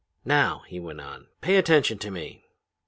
"'Now,' 0.25 0.63
he 0.67 0.79
went 0.79 0.99
on, 0.99 1.27
'pay 1.41 1.57
attention 1.57 1.99
to 1.99 2.09
me. 2.09 2.43